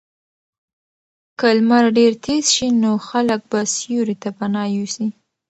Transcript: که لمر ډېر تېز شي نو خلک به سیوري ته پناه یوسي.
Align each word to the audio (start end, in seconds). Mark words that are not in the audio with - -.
که 1.39 1.47
لمر 1.57 1.85
ډېر 1.97 2.11
تېز 2.25 2.45
شي 2.55 2.67
نو 2.81 2.91
خلک 3.07 3.39
به 3.49 3.59
سیوري 3.75 4.15
ته 4.21 4.29
پناه 4.37 4.67
یوسي. 4.77 5.07